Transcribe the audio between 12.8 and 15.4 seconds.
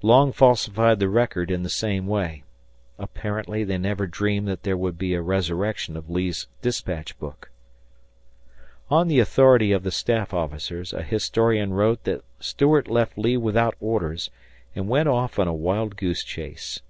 left Lee without orders and went off